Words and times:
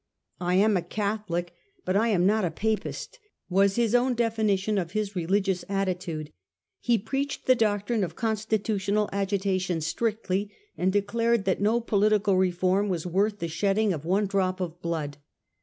'I 0.39 0.55
am 0.55 0.77
a 0.77 0.81
Catholic, 0.81 1.53
hut 1.85 1.95
I 1.95 2.07
am 2.07 2.25
not 2.25 2.43
a 2.43 2.49
Papist,' 2.49 3.19
was 3.49 3.75
his 3.75 3.93
own 3.93 4.15
definition 4.15 4.79
of 4.79 4.93
his 4.93 5.15
religious 5.15 5.63
at 5.69 5.87
titude. 5.87 6.31
He 6.79 6.97
preached 6.97 7.45
the 7.45 7.53
doctrine 7.53 8.03
of 8.03 8.15
constitutional 8.15 9.11
agitation 9.13 9.79
strictly, 9.79 10.51
and 10.75 10.91
declared 10.91 11.45
that 11.45 11.61
no 11.61 11.79
political 11.79 12.35
Re 12.35 12.49
form 12.49 12.89
was 12.89 13.05
worth 13.05 13.37
the 13.37 13.47
shedding 13.47 13.93
of 13.93 14.03
one 14.03 14.25
drop 14.25 14.59
of 14.59 14.81
blood. 14.81 15.17